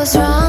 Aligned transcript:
was 0.00 0.16
wrong. 0.16 0.39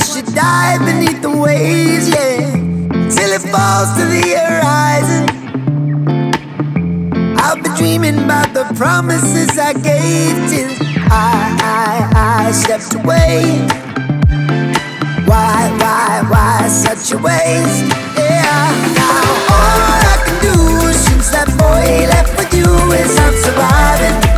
watch 0.00 0.16
it 0.16 0.34
die 0.34 0.78
beneath 0.84 1.20
the 1.22 1.30
waves, 1.30 2.08
yeah, 2.08 2.50
till 3.14 3.30
it 3.32 3.42
falls 3.52 3.92
to 3.96 4.04
the 4.06 4.24
horizon. 4.38 5.24
I'll 7.38 7.56
be 7.56 7.70
dreaming 7.76 8.24
about 8.24 8.52
the 8.54 8.64
promises 8.76 9.58
I 9.58 9.72
gave 9.72 10.36
till 10.50 10.70
I, 11.10 11.56
I, 11.60 12.48
I 12.48 12.52
stepped 12.52 12.94
away. 12.94 13.66
Why, 15.26 15.70
why, 15.80 16.22
why 16.28 16.68
such 16.68 17.12
a 17.12 17.18
waste? 17.18 17.84
Yeah, 18.16 18.70
now 18.94 19.22
all 19.54 19.80
I 20.12 20.16
can 20.24 20.36
do 20.42 20.92
since 20.92 21.30
that 21.30 21.48
boy 21.58 22.06
left 22.08 22.36
with 22.38 22.52
you 22.54 22.92
is 22.92 23.18
I'm 23.18 23.34
surviving. 23.34 24.29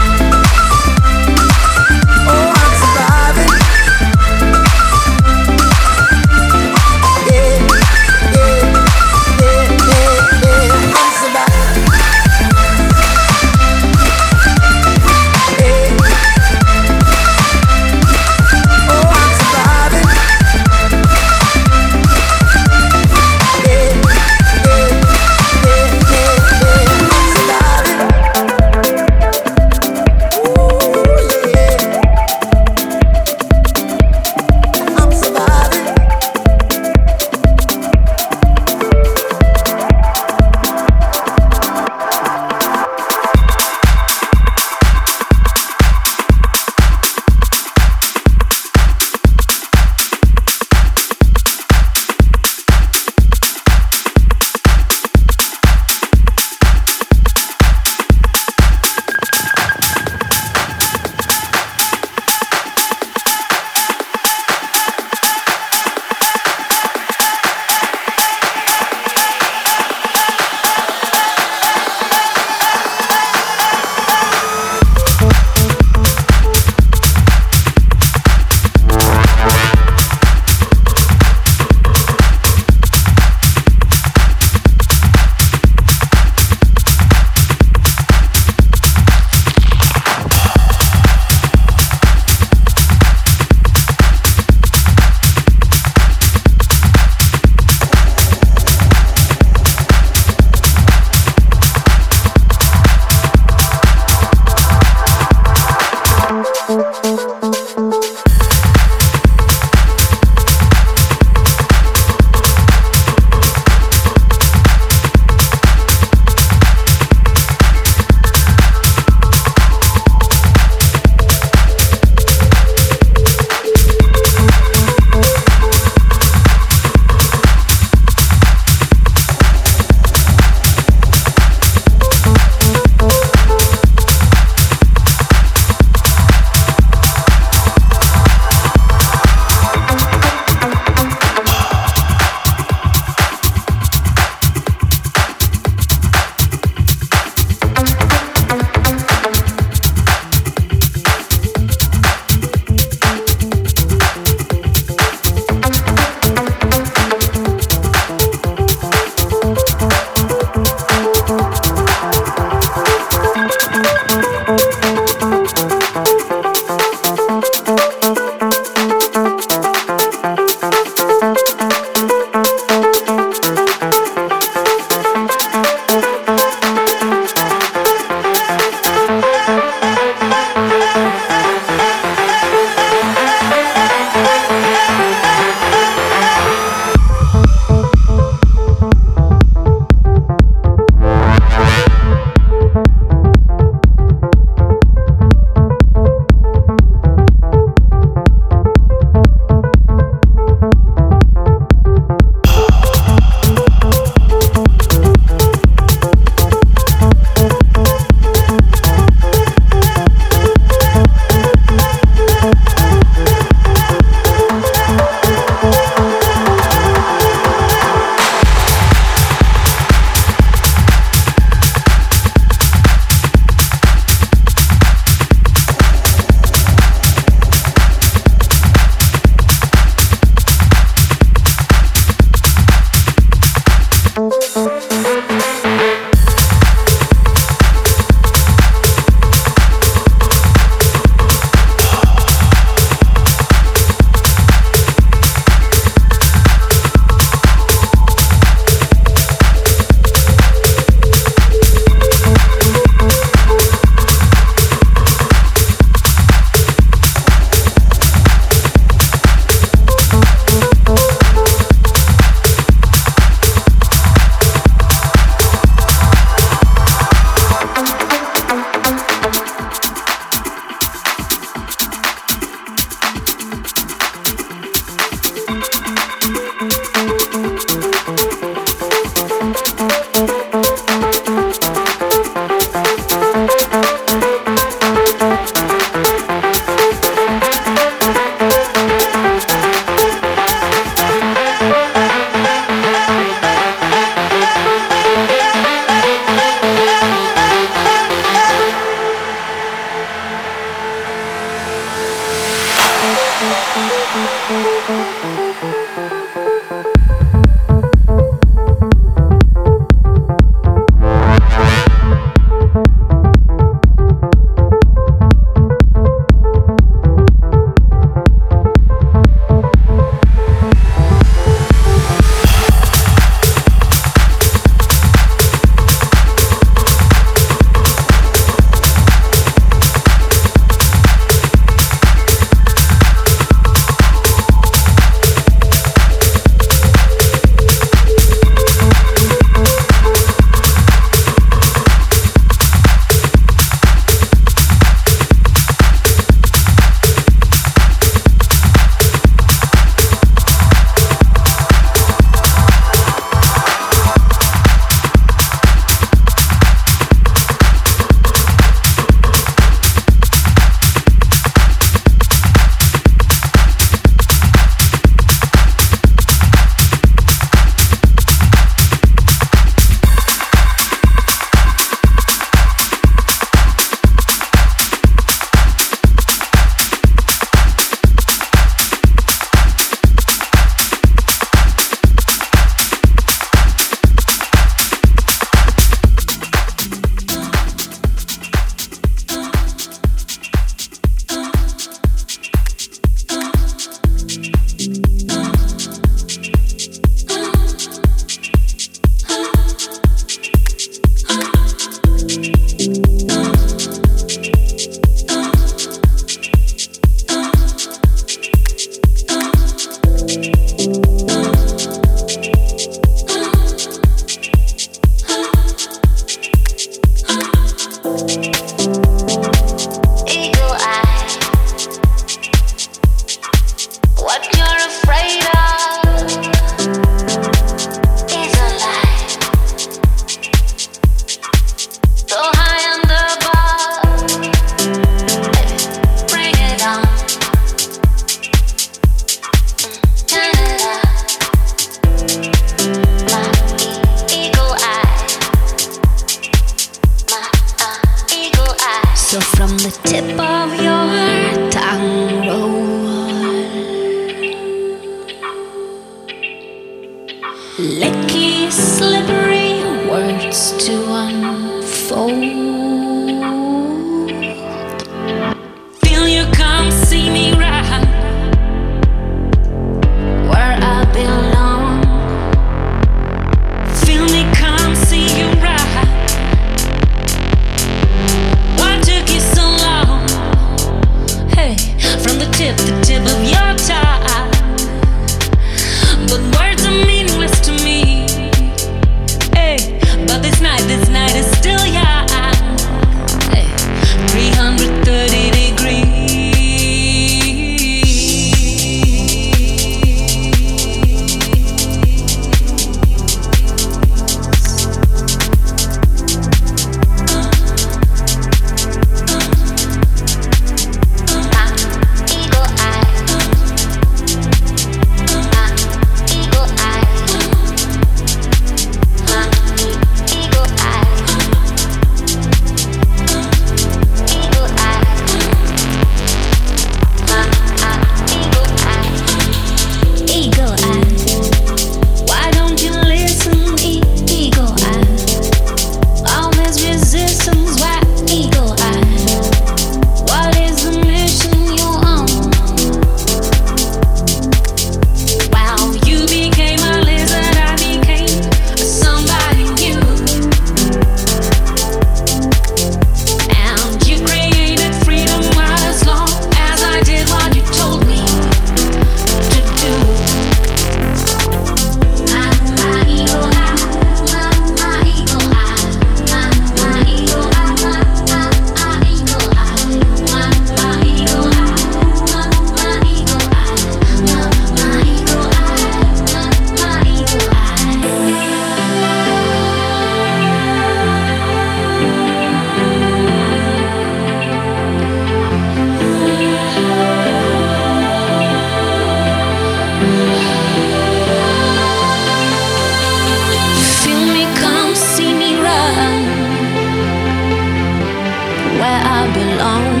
alone. 599.62 600.00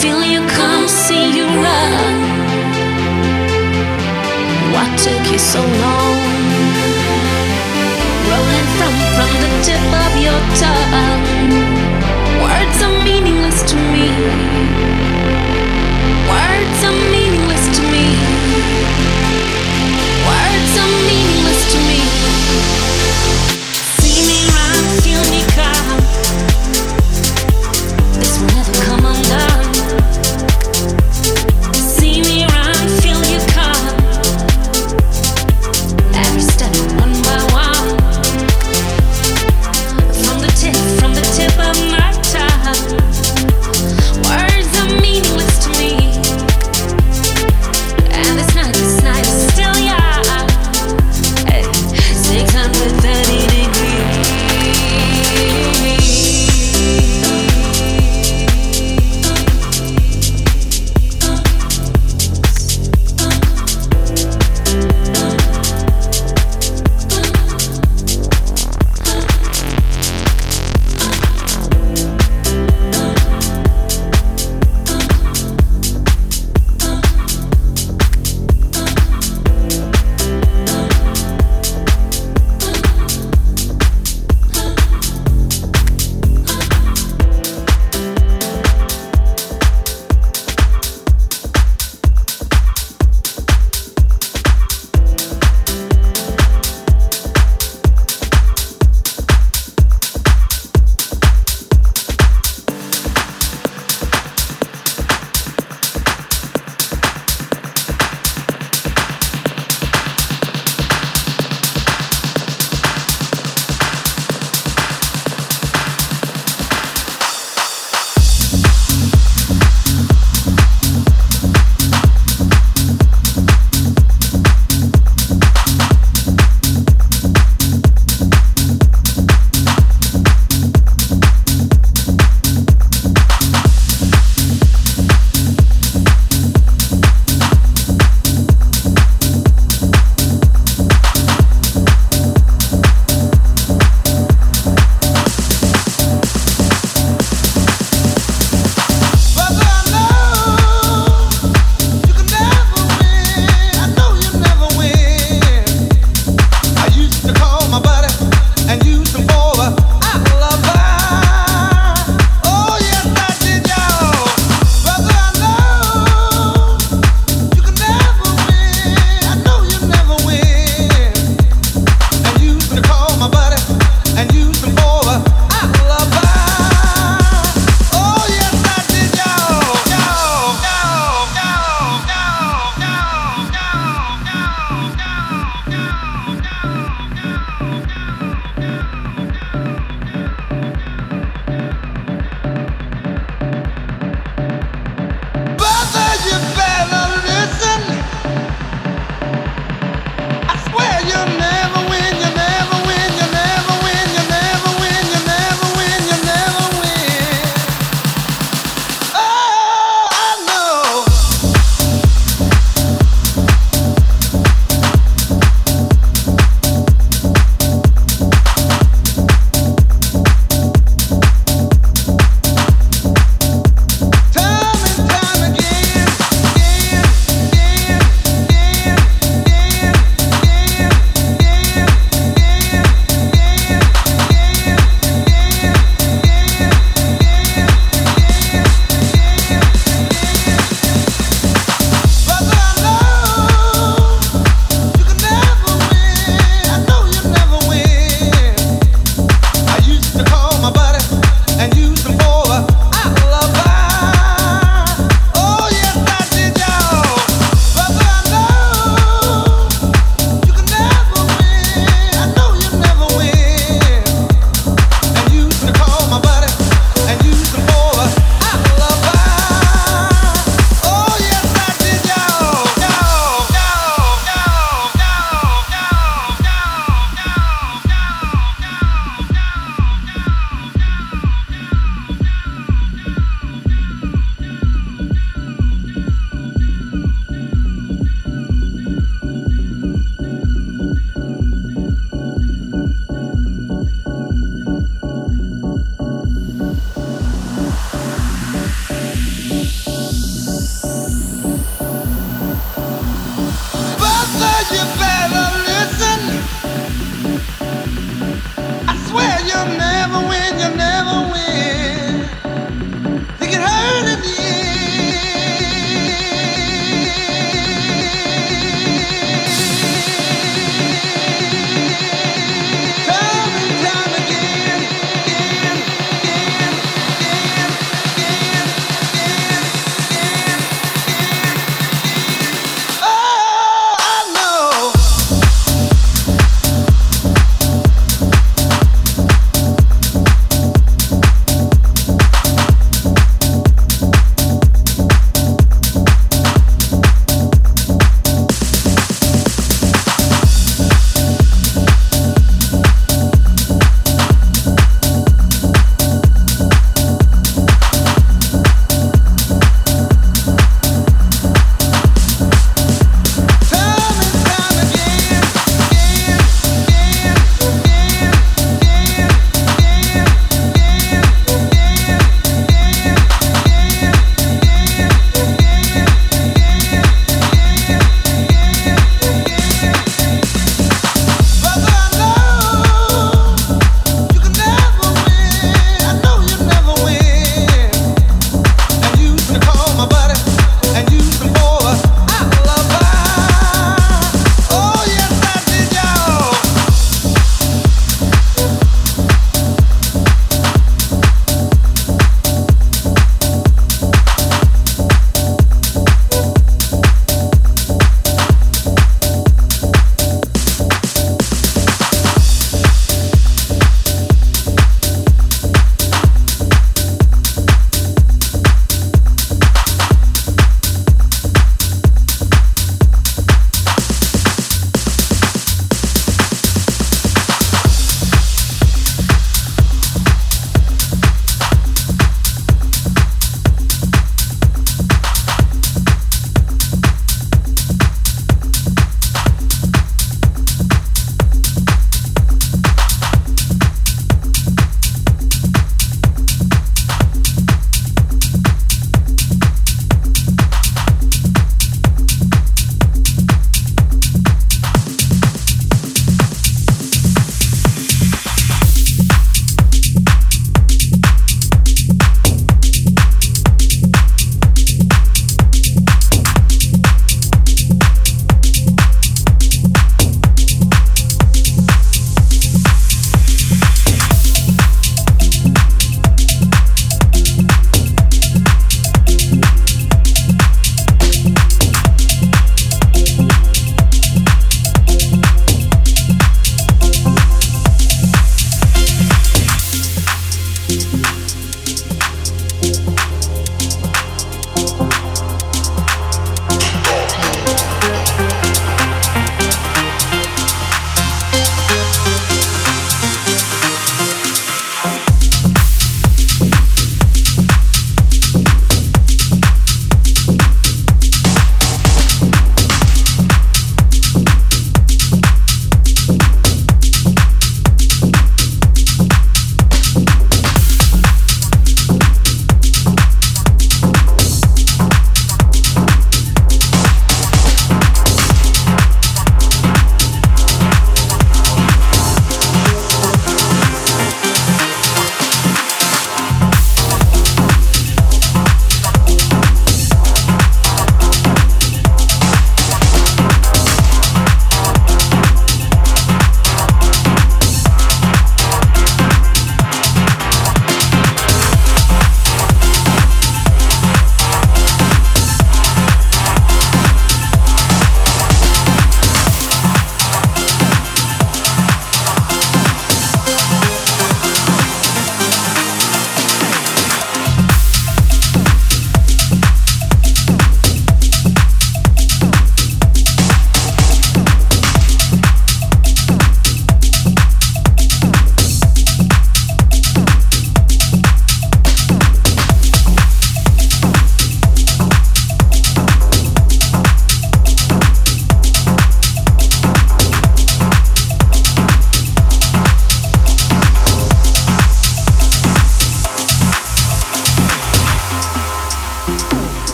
Feel 0.00 0.22
you 0.24 0.40
come, 0.46 0.88
see 0.88 1.36
you 1.36 1.44
run. 1.64 2.14
What 4.74 4.88
took 4.98 5.32
you 5.32 5.38
so 5.38 5.60
long? 5.60 5.79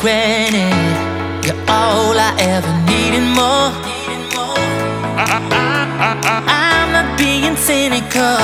regret. 0.00 0.54
You're 1.44 1.60
all 1.68 2.16
I 2.16 2.34
ever 2.40 2.72
needed 2.88 3.24
more. 3.36 3.70
I'm 6.48 6.92
not 6.92 7.18
being 7.18 7.56
cynical. 7.56 8.38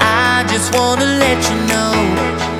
I 0.00 0.44
just 0.48 0.74
wanna 0.74 1.04
let 1.04 1.38
you 1.50 1.56
know. 1.70 2.55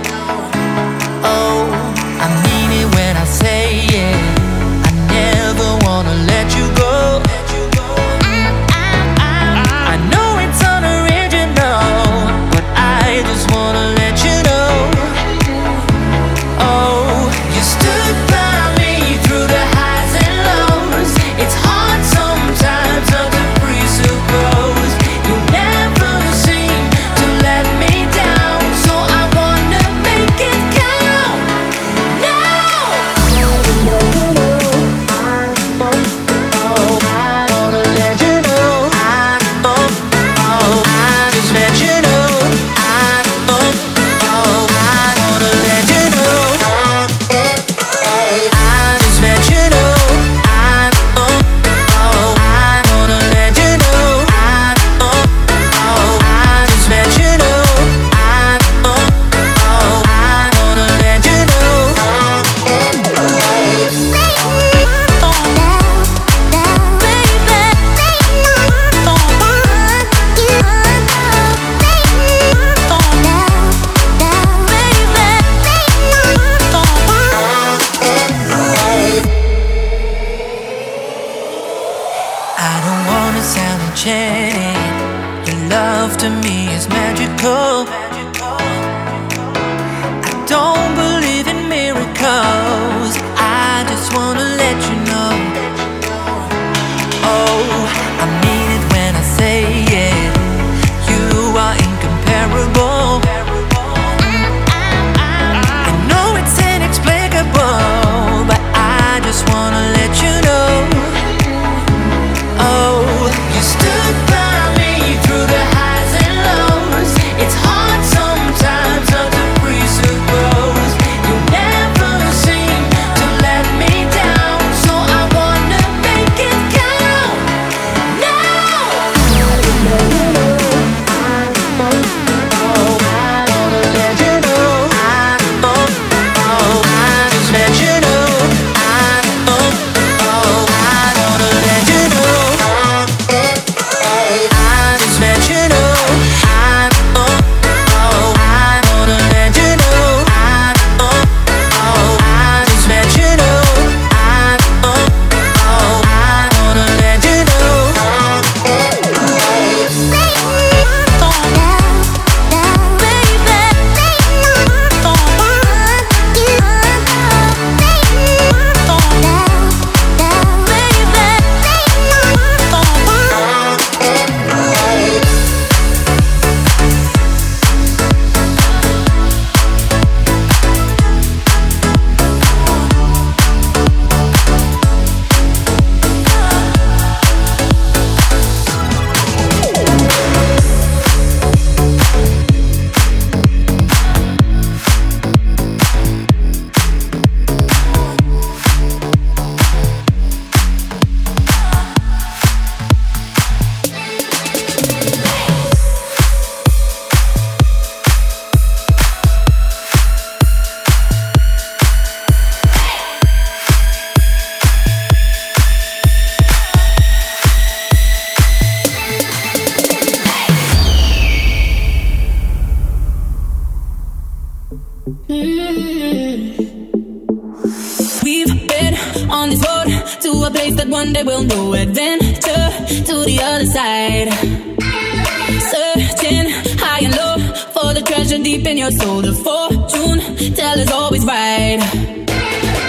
the 239.26 239.32
fortune 239.32 240.54
teller's 240.54 240.90
always 240.92 241.24
right. 241.24 241.78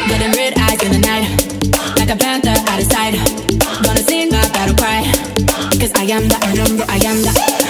Getting 0.08 0.32
red 0.34 0.54
eyes 0.56 0.84
in 0.84 0.92
the 0.92 1.00
night, 1.00 1.26
like 1.98 2.12
a 2.12 2.16
panther 2.16 2.54
out 2.70 2.80
of 2.80 2.86
sight. 2.86 3.14
Gonna 3.84 4.04
sing 4.04 4.30
my 4.30 4.48
battle 4.50 4.76
cry, 4.76 5.02
cause 5.80 5.92
I 5.96 6.04
am 6.04 6.28
the, 6.28 6.38
I 6.40 6.52
am 6.62 6.78
the, 6.78 6.86
I 6.88 6.98
am 6.98 7.22
the. 7.24 7.67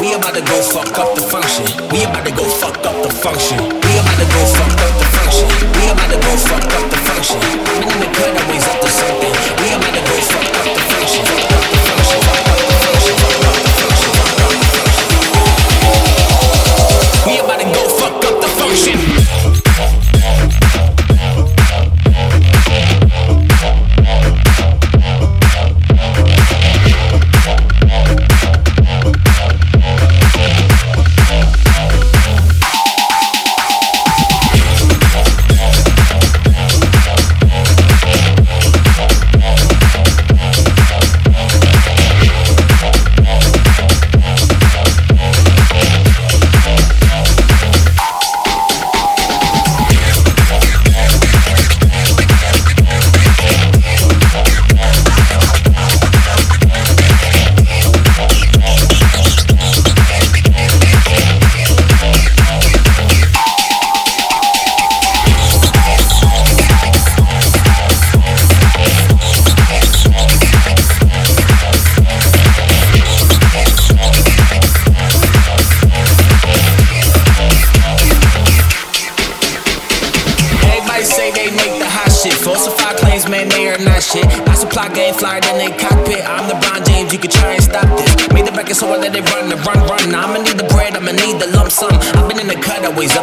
We 0.00 0.14
about 0.14 0.34
to 0.34 0.40
go 0.40 0.62
fuck 0.62 0.98
up 0.98 1.14
the 1.14 1.20
function. 1.20 1.66
We 1.92 2.04
about 2.04 2.24
to 2.24 2.32
go 2.32 2.44
fuck 2.44 2.78
up 2.86 3.02
the 3.02 3.10
function. 3.12 3.58
We 3.58 3.92
about 4.00 4.16
to 4.16 4.26
go 4.32 4.40
fuck 4.56 4.80
up 4.80 4.96
the 4.96 5.04
function. 5.12 5.46
We 5.76 5.90
about 5.92 6.08
to 6.08 6.16
go 6.16 6.32
fuck 6.40 6.64
up 6.72 6.90
the 6.90 6.96
function. 7.04 7.36
I'm 7.40 7.82
in 7.92 8.00
the 8.00 8.08
cut, 8.16 8.32
always 8.40 8.66
up 8.66 8.80
to 8.80 8.88
something. 8.88 9.34
We 9.60 9.74
about 9.76 9.92
to 9.92 10.00
go 10.08 10.16
fuck 10.24 10.48
up 10.56 10.74
the 10.74 10.80
function. 10.88 11.61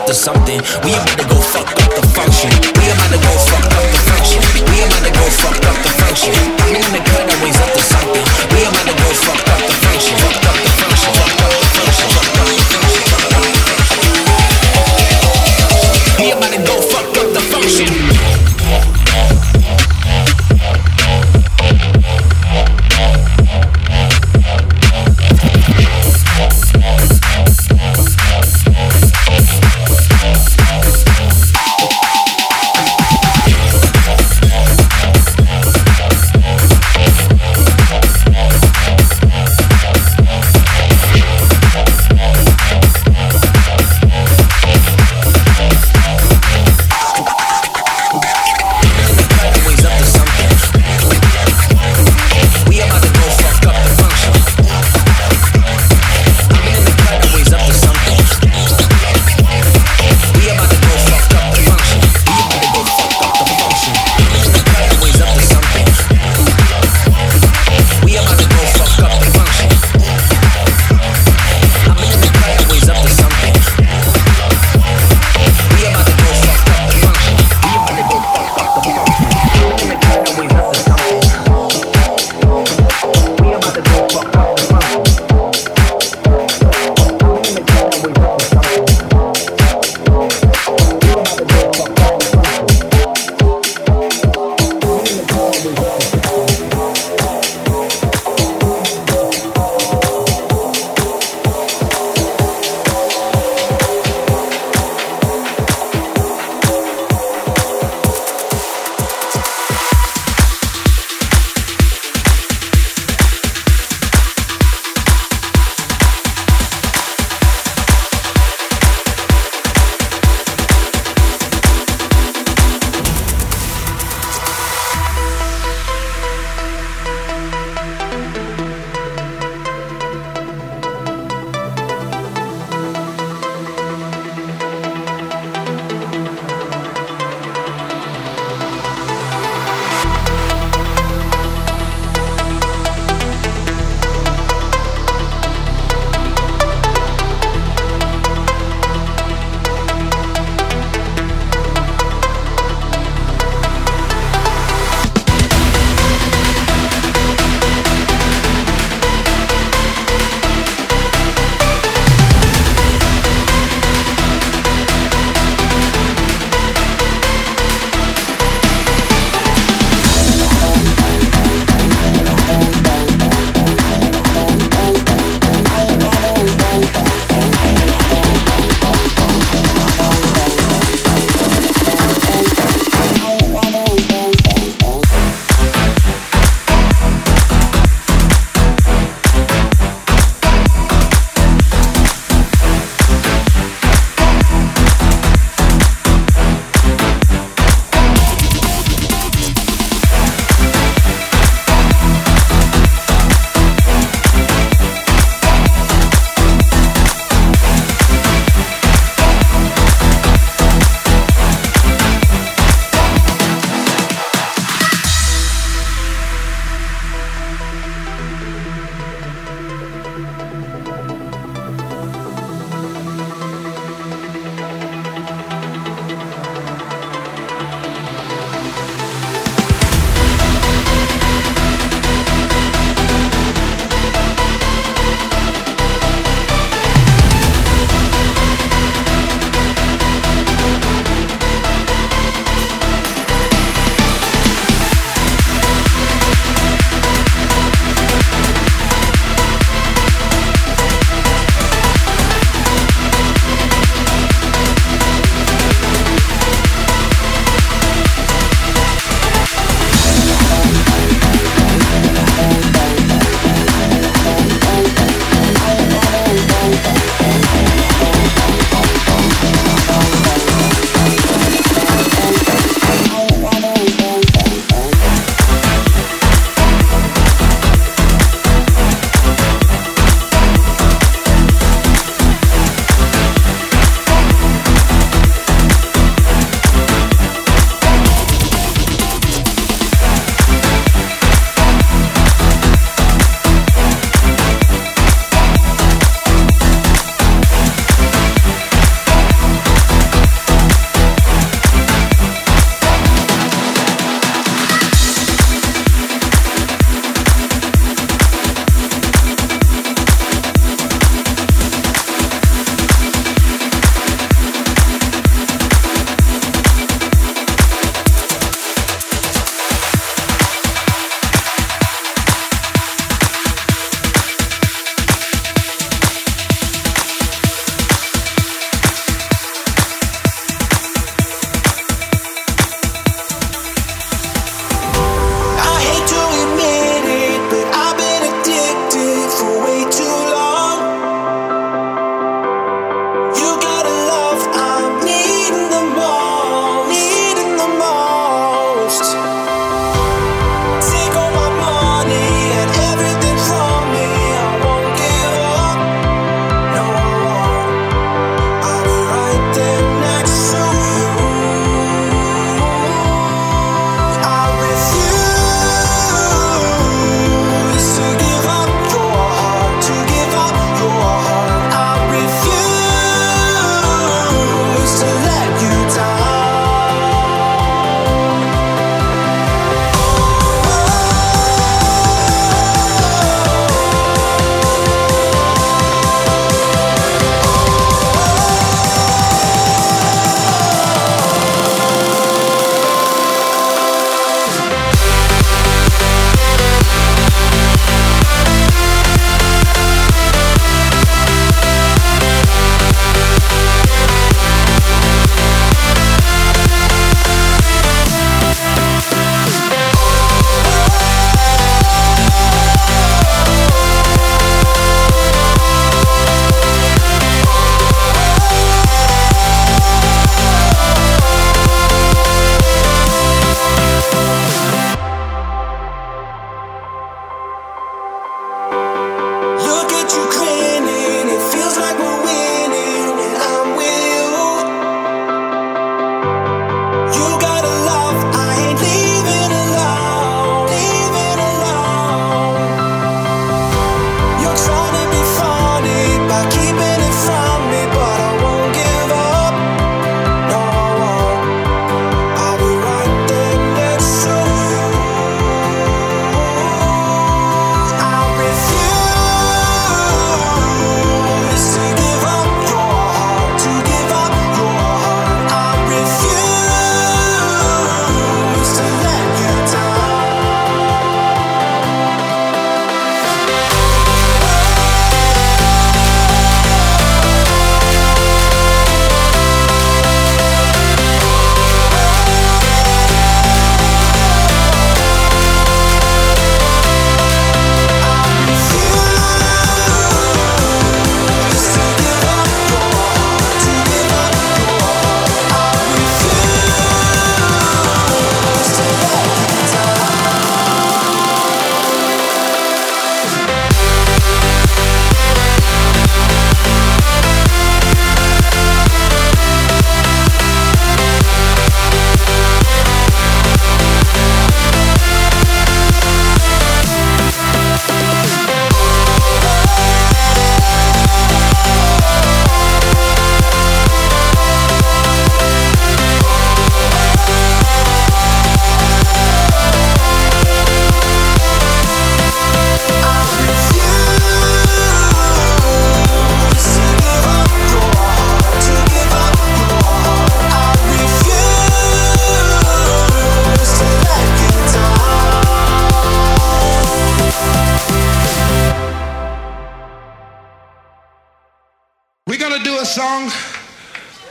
to 0.09 0.15
something. 0.15 0.59
We 0.83 0.91
about 0.93 1.19
to 1.19 1.28